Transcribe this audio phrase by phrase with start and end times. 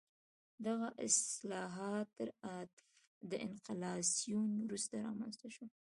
[0.65, 2.07] دغه اصلاحات
[3.29, 5.71] تر انفلاسیون وروسته رامنځته شول.